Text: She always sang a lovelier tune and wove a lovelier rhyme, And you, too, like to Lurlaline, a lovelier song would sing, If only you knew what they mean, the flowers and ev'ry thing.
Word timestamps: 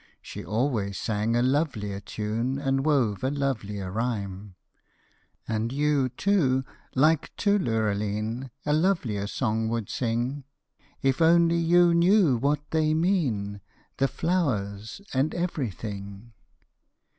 She 0.19 0.43
always 0.43 0.97
sang 0.97 1.35
a 1.35 1.43
lovelier 1.43 1.99
tune 1.99 2.57
and 2.57 2.83
wove 2.83 3.23
a 3.23 3.29
lovelier 3.29 3.91
rhyme, 3.91 4.55
And 5.47 5.71
you, 5.71 6.09
too, 6.09 6.63
like 6.95 7.31
to 7.37 7.59
Lurlaline, 7.59 8.49
a 8.65 8.73
lovelier 8.73 9.27
song 9.27 9.69
would 9.69 9.91
sing, 9.91 10.43
If 11.03 11.21
only 11.21 11.57
you 11.57 11.93
knew 11.93 12.35
what 12.35 12.61
they 12.71 12.95
mean, 12.95 13.61
the 13.97 14.07
flowers 14.07 15.01
and 15.13 15.35
ev'ry 15.35 15.69
thing. 15.69 16.33